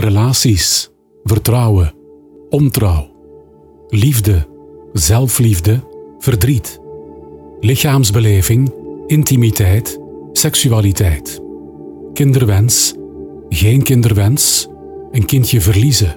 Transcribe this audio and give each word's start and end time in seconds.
relaties, 0.00 0.90
vertrouwen, 1.24 1.94
ontrouw, 2.48 3.08
liefde, 3.88 4.46
zelfliefde, 4.92 5.80
verdriet, 6.18 6.80
lichaamsbeleving, 7.60 8.72
intimiteit, 9.06 10.00
seksualiteit, 10.32 11.40
kinderwens, 12.12 12.94
geen 13.48 13.82
kinderwens, 13.82 14.68
een 15.10 15.24
kindje 15.24 15.60
verliezen, 15.60 16.16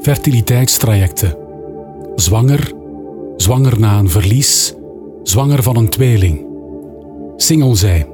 fertiliteitstrajecten, 0.00 1.38
zwanger, 2.14 2.72
zwanger 3.36 3.80
na 3.80 3.98
een 3.98 4.10
verlies, 4.10 4.74
zwanger 5.22 5.62
van 5.62 5.76
een 5.76 5.88
tweeling, 5.88 6.46
single 7.36 7.74
zijn, 7.74 8.06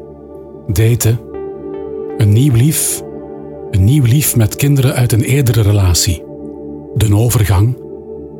daten, 0.67 1.21
een 2.17 2.33
nieuw 2.33 2.55
lief, 2.55 3.03
een 3.73 3.85
nieuw 3.85 4.05
lief 4.05 4.37
met 4.37 4.57
kinderen 4.57 4.95
uit 4.95 5.13
een 5.13 5.23
eerdere 5.23 5.63
relatie, 5.63 6.23
de 6.95 7.17
overgang, 7.17 7.77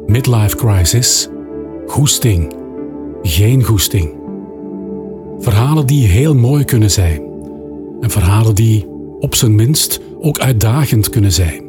midlife 0.07 0.57
crisis, 0.57 1.29
goesting, 1.87 2.55
geen 3.23 3.63
goesting. 3.63 4.11
Verhalen 5.39 5.87
die 5.87 6.07
heel 6.07 6.35
mooi 6.35 6.65
kunnen 6.65 6.91
zijn 6.91 7.23
en 8.01 8.11
verhalen 8.11 8.55
die 8.55 8.87
op 9.21 9.35
zijn 9.35 9.55
minst 9.55 10.01
ook 10.21 10.39
uitdagend 10.39 11.09
kunnen 11.09 11.33
zijn. 11.33 11.63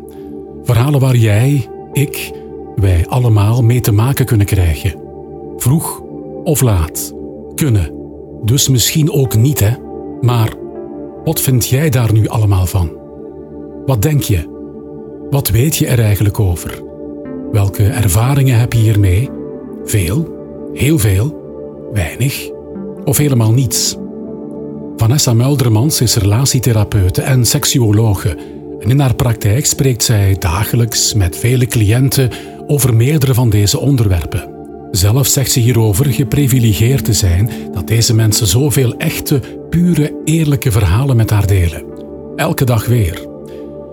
Verhalen 0.63 0.99
waar 0.99 1.16
jij, 1.16 1.67
ik, 1.91 2.31
wij 2.75 3.07
allemaal 3.07 3.63
mee 3.63 3.81
te 3.81 3.91
maken 3.91 4.25
kunnen 4.25 4.45
krijgen. 4.45 4.99
Vroeg 5.57 6.02
of 6.43 6.61
laat. 6.61 7.13
Kunnen. 7.55 7.93
Dus 8.43 8.67
misschien 8.69 9.11
ook 9.11 9.35
niet, 9.35 9.59
hè? 9.59 9.71
Maar 10.21 10.53
wat 11.23 11.41
vind 11.41 11.67
jij 11.67 11.89
daar 11.89 12.13
nu 12.13 12.27
allemaal 12.27 12.66
van? 12.66 13.02
Wat 13.85 14.01
denk 14.01 14.21
je? 14.21 14.51
Wat 15.29 15.49
weet 15.49 15.75
je 15.75 15.87
er 15.87 15.99
eigenlijk 15.99 16.39
over? 16.39 16.81
Welke 17.51 17.83
ervaringen 17.83 18.59
heb 18.59 18.73
je 18.73 18.80
hiermee? 18.80 19.30
Veel? 19.85 20.35
Heel 20.73 20.99
veel? 20.99 21.41
Weinig? 21.93 22.49
Of 23.03 23.17
helemaal 23.17 23.52
niets? 23.52 23.95
Vanessa 24.95 25.33
Muldermans 25.33 26.02
is 26.02 26.16
relatietherapeute 26.16 27.21
en 27.21 27.45
seksuologe. 27.45 28.38
En 28.80 28.89
in 28.89 28.99
haar 28.99 29.16
praktijk 29.16 29.66
spreekt 29.66 30.03
zij 30.03 30.36
dagelijks 30.39 31.13
met 31.13 31.38
vele 31.38 31.65
cliënten 31.65 32.30
over 32.67 32.95
meerdere 32.95 33.33
van 33.33 33.49
deze 33.49 33.80
onderwerpen. 33.80 34.52
Zelf 34.91 35.27
zegt 35.27 35.52
ze 35.52 35.59
hierover 35.59 36.05
geprivilegeerd 36.05 37.05
te 37.05 37.13
zijn 37.13 37.49
dat 37.71 37.88
deze 37.88 38.15
mensen 38.15 38.47
zoveel 38.47 38.97
echte, 38.97 39.39
pure, 39.69 40.21
eerlijke 40.23 40.71
verhalen 40.71 41.15
met 41.15 41.30
haar 41.30 41.47
delen. 41.47 41.83
Elke 42.36 42.65
dag 42.65 42.86
weer. 42.86 43.33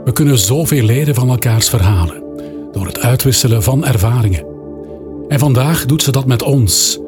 We 0.05 0.12
kunnen 0.12 0.39
zoveel 0.39 0.83
leren 0.83 1.15
van 1.15 1.29
elkaars 1.29 1.69
verhalen, 1.69 2.23
door 2.73 2.87
het 2.87 3.01
uitwisselen 3.01 3.62
van 3.62 3.84
ervaringen. 3.84 4.45
En 5.29 5.39
vandaag 5.39 5.87
doet 5.87 6.03
ze 6.03 6.12
dat 6.12 6.27
met 6.27 6.43
ons, 6.43 7.01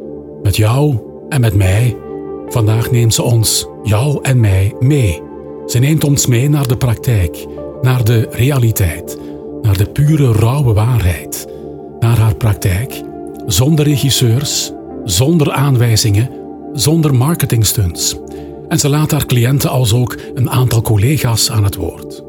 met 0.42 0.56
jou 0.56 0.98
en 1.28 1.40
met 1.40 1.54
mij. 1.54 1.96
Vandaag 2.46 2.90
neemt 2.90 3.14
ze 3.14 3.22
ons, 3.22 3.66
jou 3.82 4.18
en 4.22 4.40
mij, 4.40 4.74
mee. 4.80 5.22
Ze 5.66 5.78
neemt 5.78 6.04
ons 6.04 6.26
mee 6.26 6.48
naar 6.48 6.66
de 6.66 6.76
praktijk, 6.76 7.46
naar 7.82 8.04
de 8.04 8.28
realiteit, 8.30 9.18
naar 9.62 9.76
de 9.76 9.86
pure, 9.86 10.32
rauwe 10.32 10.72
waarheid, 10.72 11.46
naar 12.00 12.18
haar 12.18 12.34
praktijk 12.34 13.02
zonder 13.46 13.84
regisseurs, 13.84 14.72
zonder 15.04 15.52
aanwijzingen, 15.52 16.30
zonder 16.72 17.14
marketingstunts. 17.14 18.16
En 18.68 18.78
ze 18.78 18.88
laat 18.88 19.10
haar 19.10 19.26
cliënten 19.26 19.70
als 19.70 19.92
ook 19.92 20.16
een 20.34 20.50
aantal 20.50 20.82
collega's 20.82 21.50
aan 21.50 21.64
het 21.64 21.74
woord. 21.74 22.24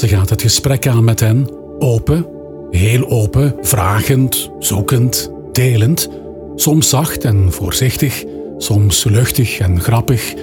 Ze 0.00 0.08
gaat 0.08 0.30
het 0.30 0.42
gesprek 0.42 0.86
aan 0.86 1.04
met 1.04 1.20
hen, 1.20 1.48
open, 1.78 2.26
heel 2.70 3.08
open, 3.08 3.54
vragend, 3.60 4.50
zoekend, 4.58 5.32
delend, 5.52 6.08
soms 6.54 6.88
zacht 6.88 7.24
en 7.24 7.52
voorzichtig, 7.52 8.24
soms 8.58 9.04
luchtig 9.04 9.58
en 9.58 9.80
grappig, 9.80 10.34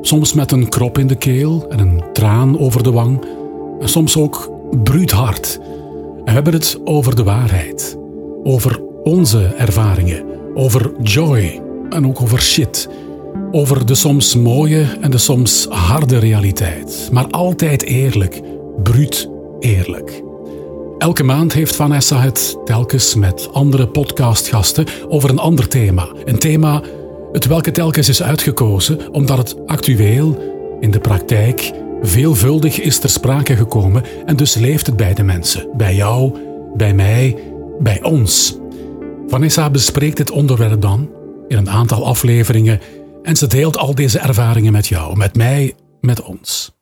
soms 0.00 0.32
met 0.32 0.52
een 0.52 0.68
krop 0.68 0.98
in 0.98 1.06
de 1.06 1.14
keel 1.14 1.66
en 1.68 1.78
een 1.78 2.04
traan 2.12 2.58
over 2.58 2.82
de 2.82 2.90
wang, 2.90 3.24
en 3.80 3.88
soms 3.88 4.16
ook 4.16 4.50
bruut 4.82 5.10
hard. 5.10 5.58
We 6.24 6.30
hebben 6.30 6.52
het 6.52 6.80
over 6.84 7.16
de 7.16 7.24
waarheid 7.24 7.96
over 8.42 8.80
onze 9.02 9.44
ervaringen, 9.44 10.24
over 10.54 10.92
joy 11.02 11.62
en 11.88 12.06
ook 12.06 12.22
over 12.22 12.40
shit. 12.40 12.88
Over 13.50 13.86
de 13.86 13.94
soms 13.94 14.36
mooie 14.36 14.98
en 15.00 15.10
de 15.10 15.18
soms 15.18 15.66
harde 15.68 16.18
realiteit, 16.18 17.08
maar 17.12 17.26
altijd 17.26 17.82
eerlijk, 17.82 18.40
bruut 18.82 19.28
eerlijk. 19.58 20.22
Elke 20.98 21.22
maand 21.22 21.52
heeft 21.52 21.76
Vanessa 21.76 22.20
het 22.20 22.56
telkens 22.64 23.14
met 23.14 23.48
andere 23.52 23.88
podcastgasten 23.88 24.86
over 25.08 25.30
een 25.30 25.38
ander 25.38 25.68
thema. 25.68 26.08
Een 26.24 26.38
thema 26.38 26.82
het 27.32 27.46
welke 27.46 27.70
telkens 27.70 28.08
is 28.08 28.22
uitgekozen 28.22 29.12
omdat 29.12 29.38
het 29.38 29.66
actueel, 29.66 30.38
in 30.80 30.90
de 30.90 31.00
praktijk, 31.00 31.72
veelvuldig 32.02 32.80
is 32.80 32.98
ter 32.98 33.10
sprake 33.10 33.56
gekomen 33.56 34.04
en 34.26 34.36
dus 34.36 34.54
leeft 34.54 34.86
het 34.86 34.96
bij 34.96 35.14
de 35.14 35.22
mensen, 35.22 35.68
bij 35.76 35.94
jou, 35.94 36.38
bij 36.76 36.94
mij 36.94 37.36
bij 37.80 38.02
ons. 38.02 38.58
Vanessa 39.26 39.70
bespreekt 39.70 40.16
dit 40.16 40.30
onderwerp 40.30 40.80
dan 40.80 41.10
in 41.48 41.56
een 41.56 41.70
aantal 41.70 42.06
afleveringen 42.06 42.80
en 43.22 43.36
ze 43.36 43.46
deelt 43.46 43.78
al 43.78 43.94
deze 43.94 44.18
ervaringen 44.18 44.72
met 44.72 44.86
jou, 44.86 45.16
met 45.16 45.36
mij, 45.36 45.74
met 46.00 46.22
ons. 46.22 46.79